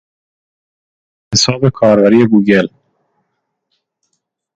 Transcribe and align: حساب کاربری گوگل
حساب 1.33 1.69
کاربری 1.69 2.25
گوگل 2.31 2.67